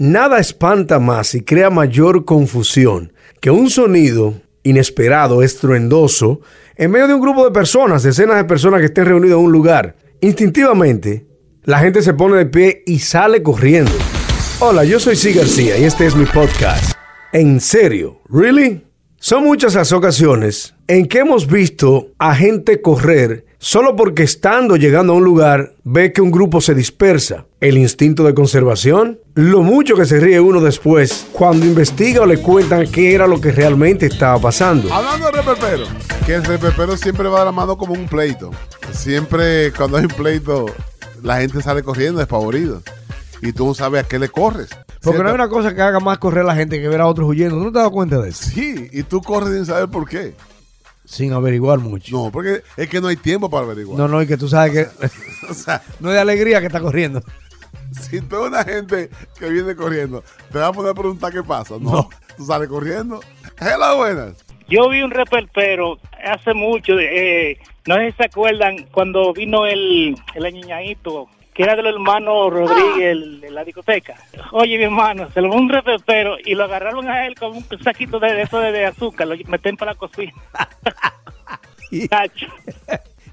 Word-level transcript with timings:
Nada 0.00 0.38
espanta 0.38 1.00
más 1.00 1.34
y 1.34 1.42
crea 1.42 1.70
mayor 1.70 2.24
confusión 2.24 3.12
que 3.40 3.50
un 3.50 3.68
sonido 3.68 4.34
inesperado, 4.62 5.42
estruendoso, 5.42 6.40
en 6.76 6.92
medio 6.92 7.08
de 7.08 7.14
un 7.14 7.20
grupo 7.20 7.44
de 7.44 7.50
personas, 7.50 8.04
decenas 8.04 8.36
de 8.36 8.44
personas 8.44 8.78
que 8.78 8.86
estén 8.86 9.06
reunidas 9.06 9.38
en 9.38 9.46
un 9.46 9.50
lugar. 9.50 9.96
Instintivamente, 10.20 11.26
la 11.64 11.80
gente 11.80 12.00
se 12.02 12.14
pone 12.14 12.36
de 12.36 12.46
pie 12.46 12.84
y 12.86 13.00
sale 13.00 13.42
corriendo. 13.42 13.90
Hola, 14.60 14.84
yo 14.84 15.00
soy 15.00 15.16
C. 15.16 15.32
García 15.32 15.76
y 15.76 15.82
este 15.82 16.06
es 16.06 16.14
mi 16.14 16.26
podcast. 16.26 16.92
¿En 17.32 17.60
serio? 17.60 18.20
¿Really? 18.28 18.87
Son 19.20 19.42
muchas 19.42 19.74
las 19.74 19.90
ocasiones 19.90 20.76
en 20.86 21.08
que 21.08 21.18
hemos 21.18 21.48
visto 21.48 22.12
a 22.20 22.36
gente 22.36 22.80
correr 22.80 23.46
solo 23.58 23.96
porque 23.96 24.22
estando 24.22 24.76
llegando 24.76 25.12
a 25.12 25.16
un 25.16 25.24
lugar 25.24 25.74
ve 25.82 26.12
que 26.12 26.20
un 26.20 26.30
grupo 26.30 26.60
se 26.60 26.72
dispersa. 26.72 27.44
El 27.60 27.78
instinto 27.78 28.22
de 28.22 28.32
conservación, 28.32 29.18
lo 29.34 29.64
mucho 29.64 29.96
que 29.96 30.06
se 30.06 30.20
ríe 30.20 30.38
uno 30.38 30.60
después 30.60 31.26
cuando 31.32 31.66
investiga 31.66 32.22
o 32.22 32.26
le 32.26 32.38
cuentan 32.38 32.86
qué 32.92 33.12
era 33.12 33.26
lo 33.26 33.40
que 33.40 33.50
realmente 33.50 34.06
estaba 34.06 34.40
pasando. 34.40 34.94
Hablando 34.94 35.26
de 35.26 35.32
repepero, 35.32 35.84
que 36.24 36.34
el 36.34 36.44
repepero 36.44 36.96
siempre 36.96 37.28
va 37.28 37.40
de 37.40 37.46
la 37.46 37.52
mano 37.52 37.76
como 37.76 37.94
un 37.94 38.06
pleito. 38.06 38.52
Siempre 38.92 39.72
cuando 39.72 39.96
hay 39.96 40.04
un 40.04 40.12
pleito, 40.12 40.66
la 41.24 41.40
gente 41.40 41.60
sale 41.60 41.82
corriendo 41.82 42.20
despavorida. 42.20 42.82
Y 43.42 43.52
tú 43.52 43.66
no 43.66 43.74
sabes 43.74 44.04
a 44.04 44.06
qué 44.06 44.20
le 44.20 44.28
corres. 44.28 44.68
Porque 45.02 45.22
no 45.22 45.28
hay 45.28 45.34
una 45.34 45.48
cosa 45.48 45.74
que 45.74 45.80
haga 45.80 46.00
más 46.00 46.18
correr 46.18 46.44
a 46.44 46.48
la 46.48 46.54
gente 46.54 46.80
que 46.80 46.88
ver 46.88 47.00
a 47.00 47.06
otros 47.06 47.28
huyendo. 47.28 47.56
¿No 47.56 47.72
te 47.72 47.78
das 47.78 47.90
cuenta 47.90 48.18
de 48.20 48.30
eso? 48.30 48.44
Sí, 48.44 48.88
y 48.92 49.02
tú 49.02 49.22
corres 49.22 49.54
sin 49.54 49.66
saber 49.66 49.88
por 49.88 50.08
qué. 50.08 50.34
Sin 51.04 51.32
averiguar 51.32 51.78
mucho. 51.78 52.16
No, 52.16 52.30
porque 52.30 52.62
es 52.76 52.88
que 52.88 53.00
no 53.00 53.08
hay 53.08 53.16
tiempo 53.16 53.48
para 53.48 53.64
averiguar. 53.64 53.98
No, 53.98 54.08
no, 54.08 54.20
y 54.20 54.26
que 54.26 54.36
tú 54.36 54.48
sabes 54.48 54.72
que. 54.72 55.06
o 55.50 55.54
sea, 55.54 55.82
no 56.00 56.10
es 56.10 56.14
de 56.14 56.20
alegría 56.20 56.60
que 56.60 56.66
está 56.66 56.80
corriendo. 56.80 57.22
Si 57.92 58.20
tú 58.20 58.44
una 58.44 58.64
gente 58.64 59.08
que 59.38 59.48
viene 59.48 59.74
corriendo, 59.74 60.22
te 60.52 60.58
va 60.58 60.66
a 60.66 60.72
poner 60.72 60.90
a 60.90 60.94
preguntar 60.94 61.32
qué 61.32 61.42
pasa. 61.42 61.76
No, 61.80 62.08
tú 62.36 62.44
sales 62.44 62.68
corriendo. 62.68 63.20
Hello, 63.58 63.96
buenas. 63.96 64.44
Yo 64.68 64.90
vi 64.90 65.00
un 65.02 65.10
reperpero 65.10 65.98
hace 66.22 66.52
mucho, 66.52 66.98
eh, 66.98 67.56
no 67.86 67.94
sé 67.96 68.10
si 68.10 68.16
se 68.18 68.24
acuerdan, 68.24 68.86
cuando 68.92 69.32
vino 69.32 69.64
el, 69.64 70.14
el 70.34 70.44
añiñadito 70.44 71.28
que 71.58 71.64
era 71.64 71.74
de 71.74 71.82
los 71.82 71.94
hermanos 71.94 72.52
Rodríguez 72.52 73.40
de 73.40 73.50
la 73.50 73.64
discoteca. 73.64 74.14
Oye, 74.52 74.78
mi 74.78 74.84
hermano, 74.84 75.28
se 75.32 75.40
lo 75.40 75.52
un 75.52 75.68
repepero 75.68 76.36
y 76.38 76.54
lo 76.54 76.62
agarraron 76.62 77.08
a 77.08 77.26
él 77.26 77.34
con 77.34 77.56
un 77.56 77.64
saquito 77.82 78.20
de 78.20 78.42
eso 78.42 78.60
de, 78.60 78.86
azúcar, 78.86 79.26
lo 79.26 79.34
meten 79.48 79.76
para 79.76 79.90
la 79.90 79.98
cocina. 79.98 80.32
y, 81.90 82.08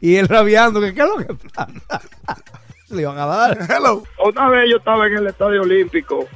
y 0.00 0.16
él 0.16 0.26
rabiando, 0.26 0.80
que 0.80 0.94
qué 0.94 1.02
es 1.02 1.06
lo 1.06 1.18
que 1.18 1.34
pasa. 1.54 2.00
Le 2.88 3.02
iban 3.02 3.18
a 3.18 3.26
dar. 3.26 3.58
Hello. 3.68 4.02
Una 4.24 4.48
vez 4.48 4.70
yo 4.70 4.78
estaba 4.78 5.06
en 5.06 5.18
el 5.18 5.26
Estadio 5.26 5.60
Olímpico, 5.60 6.26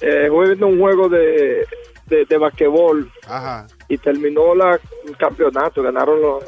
eh, 0.00 0.28
viendo 0.28 0.66
un 0.66 0.80
juego 0.80 1.08
de, 1.08 1.64
de, 2.06 2.24
de 2.24 2.36
basquetbol 2.36 3.08
Ajá. 3.28 3.68
y 3.88 3.96
terminó 3.96 4.56
la, 4.56 4.76
el 5.06 5.16
campeonato, 5.16 5.84
ganaron 5.84 6.20
los, 6.20 6.42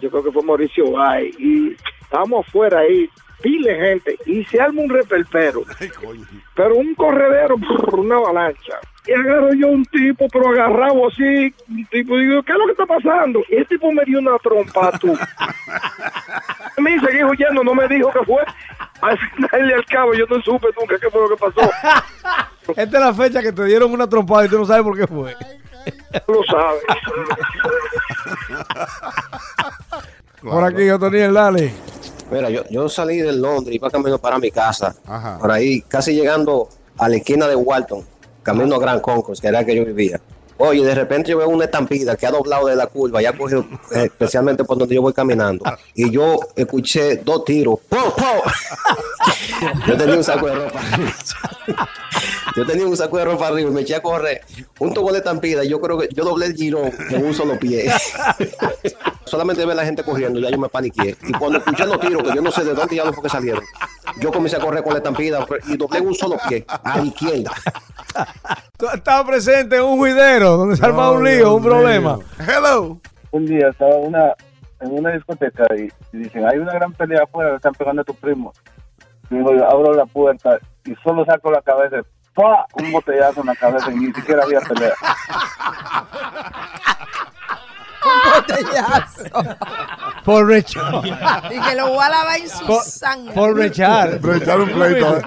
yo 0.00 0.10
creo 0.10 0.24
que 0.24 0.32
fue 0.32 0.42
Mauricio 0.42 0.92
Bay 0.92 1.30
y 1.38 1.76
estábamos 2.14 2.46
afuera 2.46 2.78
ahí 2.78 3.10
pile 3.42 3.74
gente 3.74 4.16
y 4.24 4.44
se 4.44 4.60
arma 4.60 4.82
un 4.82 4.88
repelpero. 4.88 5.64
pero 6.54 6.76
un 6.76 6.94
corredero, 6.94 7.56
una 7.92 8.16
avalancha. 8.16 8.78
Y 9.06 9.12
agarro 9.12 9.52
yo 9.52 9.68
un 9.68 9.84
tipo, 9.84 10.26
pero 10.32 10.48
agarrado 10.48 11.08
así, 11.08 11.52
un 11.68 11.84
tipo, 11.90 12.16
digo, 12.16 12.42
¿qué 12.42 12.52
es 12.52 12.58
lo 12.58 12.64
que 12.64 12.72
está 12.72 12.86
pasando? 12.86 13.42
Y 13.50 13.56
el 13.56 13.66
tipo 13.66 13.92
me 13.92 14.02
dio 14.04 14.18
una 14.18 14.38
trompa, 14.38 14.92
tú. 14.98 15.14
me 16.78 16.98
seguí 17.00 17.22
huyendo, 17.22 17.62
no 17.64 17.74
me 17.74 17.86
dijo 17.86 18.10
qué 18.12 18.24
fue. 18.24 18.42
Al 19.02 19.18
final 19.18 19.70
y 19.70 19.72
al 19.74 19.84
cabo 19.84 20.14
yo 20.14 20.24
no 20.30 20.40
supe 20.40 20.68
nunca 20.78 20.96
qué 20.98 21.10
fue 21.10 21.20
lo 21.20 21.28
que 21.28 21.36
pasó. 21.36 21.70
Esta 22.68 22.82
es 22.82 23.04
la 23.04 23.12
fecha 23.12 23.42
que 23.42 23.52
te 23.52 23.64
dieron 23.64 23.92
una 23.92 24.08
trompada 24.08 24.46
y 24.46 24.48
tú 24.48 24.58
no 24.58 24.64
sabes 24.64 24.84
por 24.84 24.96
qué 24.96 25.06
fue. 25.06 25.36
lo 26.26 26.42
sabes. 26.44 26.82
Por 30.40 30.64
aquí, 30.64 30.88
Otoniel, 30.88 31.34
dale. 31.34 31.83
Mira, 32.34 32.50
yo, 32.50 32.64
yo 32.68 32.88
salí 32.88 33.18
de 33.18 33.32
Londres, 33.32 33.76
iba 33.76 33.88
camino 33.88 34.18
para 34.18 34.40
mi 34.40 34.50
casa, 34.50 34.92
por 35.38 35.52
ahí, 35.52 35.82
casi 35.82 36.14
llegando 36.14 36.68
a 36.98 37.08
la 37.08 37.14
esquina 37.14 37.46
de 37.46 37.54
Walton, 37.54 38.04
camino 38.42 38.74
a 38.74 38.80
Gran 38.80 38.98
Concourse, 38.98 39.40
que 39.40 39.46
era 39.46 39.64
que 39.64 39.76
yo 39.76 39.84
vivía. 39.84 40.20
Oye, 40.56 40.84
de 40.84 40.96
repente 40.96 41.30
yo 41.30 41.38
veo 41.38 41.48
una 41.48 41.66
estampida 41.66 42.16
que 42.16 42.26
ha 42.26 42.32
doblado 42.32 42.66
de 42.66 42.74
la 42.74 42.88
curva, 42.88 43.22
ya 43.22 43.36
cogido 43.36 43.64
eh, 43.94 44.04
especialmente 44.06 44.64
por 44.64 44.76
donde 44.76 44.96
yo 44.96 45.02
voy 45.02 45.12
caminando. 45.12 45.64
Y 45.94 46.10
yo 46.10 46.40
escuché 46.56 47.18
dos 47.18 47.44
tiros. 47.44 47.78
¡Po, 47.88 48.12
po! 48.16 48.42
yo 49.86 49.96
tenía 49.96 50.16
un 50.16 50.24
saco 50.24 50.46
de 50.46 50.54
ropa. 50.56 50.80
Yo 52.54 52.64
tenía 52.64 52.86
un 52.86 52.96
saco 52.96 53.18
de 53.18 53.24
ropa 53.24 53.48
arriba 53.48 53.70
y 53.70 53.72
me 53.72 53.80
eché 53.80 53.96
a 53.96 54.02
correr. 54.02 54.40
Un 54.78 54.94
tubo 54.94 55.10
de 55.12 55.18
estampida 55.18 55.64
yo 55.64 55.80
creo 55.80 55.98
que 55.98 56.08
yo 56.12 56.24
doblé 56.24 56.46
el 56.46 56.54
girón 56.54 56.90
en 57.10 57.24
un 57.24 57.34
solo 57.34 57.58
pie. 57.58 57.90
Solamente 59.24 59.64
ve 59.66 59.74
la 59.74 59.84
gente 59.84 60.04
corriendo, 60.04 60.38
ya 60.38 60.50
yo 60.50 60.58
me 60.58 60.68
paniqué. 60.68 61.16
Y 61.26 61.32
cuando 61.32 61.58
escuché 61.58 61.86
los 61.86 61.98
tiros, 61.98 62.22
que 62.22 62.34
yo 62.34 62.42
no 62.42 62.50
sé 62.50 62.64
de 62.64 62.74
dónde 62.74 62.96
ya 62.96 63.04
los 63.04 63.18
que 63.18 63.28
salieron, 63.28 63.62
yo 64.20 64.30
comencé 64.30 64.56
a 64.56 64.60
correr 64.60 64.82
con 64.82 64.92
la 64.92 64.98
estampida 64.98 65.46
y 65.66 65.76
doblé 65.76 66.00
un 66.00 66.14
solo 66.14 66.36
pie, 66.48 66.64
a 66.68 66.98
la 66.98 67.04
izquierda. 67.04 67.50
Estaba 68.94 69.26
presente 69.26 69.76
en 69.76 69.82
un 69.82 69.96
juidero 69.96 70.56
donde 70.56 70.76
se 70.76 70.84
armaba 70.84 71.12
un 71.12 71.24
lío, 71.24 71.54
un 71.54 71.62
problema. 71.62 72.18
Hello. 72.38 73.00
Un 73.32 73.46
día 73.46 73.68
estaba 73.68 73.96
una, 73.96 74.34
en 74.80 74.92
una 74.92 75.10
discoteca 75.10 75.64
y, 75.76 75.88
dicen, 76.16 76.46
hay 76.46 76.58
una 76.58 76.72
gran 76.74 76.92
pelea 76.92 77.24
afuera, 77.24 77.50
le 77.50 77.56
están 77.56 77.72
pegando 77.72 78.02
a 78.02 78.04
tu 78.04 78.14
primo. 78.14 78.52
Y 79.30 79.36
digo, 79.36 79.54
yo 79.54 79.68
abro 79.68 79.94
la 79.94 80.06
puerta 80.06 80.58
y 80.84 80.94
solo 81.02 81.24
saco 81.24 81.50
la 81.50 81.62
cabeza, 81.62 81.96
¡pa! 82.34 82.66
Un 82.74 82.92
botellazo 82.92 83.40
en 83.40 83.46
la 83.46 83.56
cabeza 83.56 83.90
y 83.92 83.96
ni 83.96 84.12
siquiera 84.12 84.42
había 84.44 84.60
pelea. 84.60 84.94
un 88.04 88.32
botellazo. 88.32 89.24
Por 90.24 90.46
rechar. 90.46 91.02
Y 91.04 91.60
que 91.60 91.74
lo 91.74 91.88
voy 91.88 92.04
a 92.04 92.08
lavar 92.08 92.40
en 92.40 92.48
su 92.48 92.80
sangre. 92.82 93.34
Por 93.34 93.54
rechar. 93.56 94.20
Rechar 94.22 94.60
un 94.60 94.70
pleito. 94.70 95.20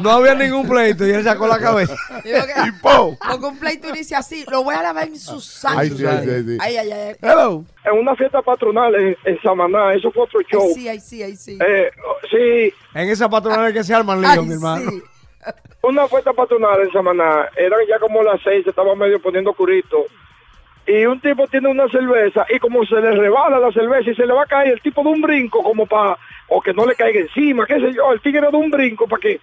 No 0.00 0.10
había 0.10 0.34
ningún 0.34 0.68
pleito 0.68 1.06
y 1.06 1.10
él 1.10 1.22
sacó 1.22 1.46
la 1.46 1.58
cabeza. 1.58 1.94
y 2.24 2.72
po. 2.80 3.16
Porque 3.18 3.46
un 3.46 3.58
pleito 3.58 3.92
dice 3.92 4.16
así, 4.16 4.44
lo 4.50 4.64
voy 4.64 4.74
a 4.74 4.82
lavar 4.82 5.06
en 5.08 5.18
su 5.18 5.40
sangre. 5.40 5.80
Ay, 5.82 5.90
sí, 5.90 6.04
ay, 6.06 6.44
sí, 6.44 6.58
Ay, 6.60 6.76
ay, 6.76 6.92
ay. 6.92 7.16
Hello. 7.22 7.64
En 7.84 7.98
una 7.98 8.14
fiesta 8.16 8.42
patronal 8.42 8.94
en, 8.94 9.16
en 9.24 9.40
Samaná, 9.42 9.94
eso 9.94 10.10
fue 10.10 10.24
otro 10.24 10.40
show. 10.42 10.66
Ay, 10.66 10.74
sí, 10.74 10.88
ay, 10.88 11.00
sí, 11.00 11.22
ay, 11.22 11.36
sí. 11.36 11.58
Eh, 11.66 11.90
sí. 12.30 12.74
En 12.94 13.08
esa 13.08 13.28
patronal 13.28 13.72
que 13.72 13.84
se 13.84 13.94
arman 13.94 14.20
líos, 14.20 14.44
mi 14.46 14.54
hermano. 14.54 14.90
Sí. 14.90 15.02
Una 15.82 16.06
fiesta 16.08 16.32
patronal 16.32 16.80
en 16.82 16.92
Samaná, 16.92 17.48
eran 17.56 17.80
ya 17.88 17.98
como 17.98 18.22
las 18.22 18.40
seis, 18.42 18.64
se 18.64 18.70
estaba 18.70 18.94
medio 18.94 19.20
poniendo 19.20 19.52
curito. 19.54 20.04
Y 20.86 21.06
un 21.06 21.20
tipo 21.20 21.46
tiene 21.46 21.68
una 21.68 21.88
cerveza 21.88 22.46
y 22.50 22.58
como 22.58 22.84
se 22.84 22.96
le 22.96 23.12
rebala 23.12 23.58
la 23.58 23.70
cerveza 23.72 24.10
y 24.10 24.14
se 24.14 24.26
le 24.26 24.32
va 24.32 24.42
a 24.42 24.46
caer 24.46 24.72
el 24.72 24.80
tipo 24.80 25.02
de 25.02 25.10
un 25.10 25.20
brinco 25.20 25.62
como 25.62 25.86
para, 25.86 26.18
o 26.48 26.60
que 26.60 26.72
no 26.72 26.84
le 26.84 26.94
caiga 26.94 27.20
encima, 27.20 27.66
qué 27.66 27.78
sé 27.80 27.92
yo, 27.92 28.12
el 28.12 28.20
tigre 28.20 28.50
de 28.50 28.56
un 28.56 28.70
brinco 28.70 29.06
para 29.06 29.20
que, 29.20 29.40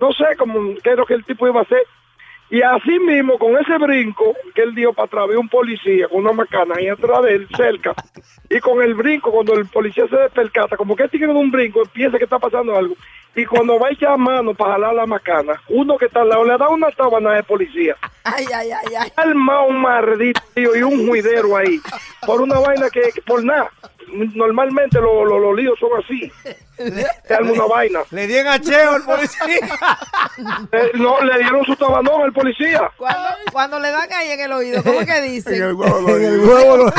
no 0.00 0.12
sé 0.12 0.36
como 0.36 0.74
qué 0.82 0.90
es 0.90 0.96
lo 0.96 1.06
que 1.06 1.14
el 1.14 1.24
tipo 1.24 1.46
iba 1.46 1.60
a 1.60 1.62
hacer. 1.62 1.82
Y 2.50 2.62
así 2.62 2.98
mismo, 2.98 3.38
con 3.38 3.56
ese 3.56 3.78
brinco 3.78 4.34
que 4.54 4.62
él 4.62 4.74
dio 4.74 4.92
para 4.92 5.06
atrás, 5.06 5.24
había 5.24 5.38
un 5.38 5.48
policía 5.48 6.08
con 6.08 6.18
una 6.18 6.32
macana 6.32 6.74
ahí 6.76 6.88
atrás 6.88 7.22
de 7.22 7.36
él, 7.36 7.48
cerca. 7.56 7.94
Y 8.48 8.58
con 8.58 8.82
el 8.82 8.94
brinco, 8.94 9.30
cuando 9.30 9.54
el 9.54 9.66
policía 9.66 10.08
se 10.08 10.16
despercata, 10.16 10.76
como 10.76 10.96
que 10.96 11.04
el 11.04 11.10
tigre 11.10 11.28
de 11.28 11.38
un 11.38 11.52
brinco, 11.52 11.82
piensa 11.92 12.18
que 12.18 12.24
está 12.24 12.40
pasando 12.40 12.76
algo. 12.76 12.96
Y 13.36 13.44
cuando 13.44 13.78
va 13.78 13.86
a 13.86 13.92
echar 13.92 14.18
mano 14.18 14.52
para 14.54 14.72
jalar 14.72 14.94
la 14.94 15.06
macana, 15.06 15.62
uno 15.68 15.96
que 15.96 16.06
está 16.06 16.22
al 16.22 16.28
lado 16.28 16.44
le 16.44 16.58
da 16.58 16.68
una 16.68 16.90
sábana 16.90 17.34
de 17.34 17.44
policía. 17.44 17.96
Ay, 18.24 18.44
ay, 18.52 18.70
ay, 18.72 18.94
ay. 18.98 19.12
Alma 19.14 19.64
un 19.64 19.80
maldito 19.80 20.40
y 20.56 20.82
un 20.82 21.06
juidero 21.06 21.56
ahí. 21.56 21.80
Por 22.26 22.40
una 22.40 22.58
vaina 22.58 22.90
que 22.90 23.02
por 23.24 23.44
nada. 23.44 23.70
Normalmente 24.34 24.98
los 25.00 25.28
lo, 25.28 25.38
lo 25.38 25.54
líos 25.54 25.78
son 25.78 25.90
así. 26.02 26.30
Te 27.28 27.34
arma 27.34 27.52
una 27.52 27.66
vaina. 27.66 28.00
Le 28.10 28.26
di 28.26 28.36
en 28.36 28.46
acheo 28.46 28.92
al 28.92 29.02
policía. 29.02 29.44
Eh, 30.72 30.92
no, 30.94 31.20
le 31.22 31.38
dieron 31.38 31.64
su 31.66 31.76
tabanón 31.76 32.22
al 32.22 32.32
policía. 32.32 32.90
Cuando, 32.96 33.28
cuando 33.52 33.78
le 33.78 33.90
dan 33.90 34.10
ahí 34.12 34.30
en 34.30 34.40
el 34.40 34.52
oído, 34.52 34.82
¿cómo 34.82 35.00
que 35.00 35.20
dicen? 35.28 35.54
En 35.54 35.62
el 35.62 35.74
huevo 35.74 36.16
En 36.16 36.24
el 36.24 36.40
huevo. 36.40 36.90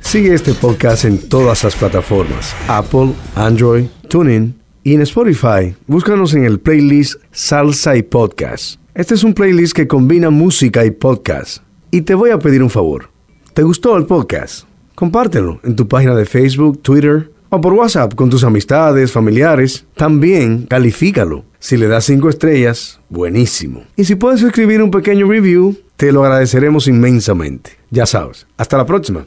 Sigue 0.00 0.34
este 0.34 0.54
podcast 0.54 1.04
en 1.04 1.28
todas 1.28 1.62
las 1.62 1.76
plataformas: 1.76 2.54
Apple, 2.68 3.12
Android, 3.36 3.86
TuneIn 4.08 4.58
y 4.82 4.94
en 4.94 5.02
Spotify. 5.02 5.76
Búscanos 5.86 6.32
en 6.34 6.44
el 6.44 6.58
playlist 6.58 7.22
Salsa 7.32 7.96
y 7.96 8.02
Podcast. 8.02 8.80
Este 8.94 9.14
es 9.14 9.24
un 9.24 9.34
playlist 9.34 9.74
que 9.74 9.86
combina 9.86 10.30
música 10.30 10.84
y 10.84 10.90
podcast. 10.90 11.62
Y 11.90 12.02
te 12.02 12.14
voy 12.14 12.30
a 12.30 12.38
pedir 12.38 12.62
un 12.62 12.70
favor. 12.70 13.10
¿Te 13.54 13.64
gustó 13.64 13.96
el 13.96 14.06
podcast? 14.06 14.64
Compártelo 14.94 15.58
en 15.64 15.74
tu 15.74 15.88
página 15.88 16.14
de 16.14 16.24
Facebook, 16.24 16.80
Twitter 16.82 17.32
o 17.48 17.60
por 17.60 17.72
WhatsApp 17.72 18.14
con 18.14 18.30
tus 18.30 18.44
amistades, 18.44 19.10
familiares. 19.10 19.86
También 19.96 20.66
califícalo. 20.66 21.44
Si 21.58 21.76
le 21.76 21.88
das 21.88 22.04
cinco 22.04 22.28
estrellas, 22.28 23.00
buenísimo. 23.08 23.82
Y 23.96 24.04
si 24.04 24.14
puedes 24.14 24.42
escribir 24.42 24.80
un 24.80 24.92
pequeño 24.92 25.28
review, 25.28 25.76
te 25.96 26.12
lo 26.12 26.24
agradeceremos 26.24 26.86
inmensamente. 26.86 27.72
Ya 27.90 28.06
sabes. 28.06 28.46
Hasta 28.56 28.76
la 28.76 28.86
próxima. 28.86 29.26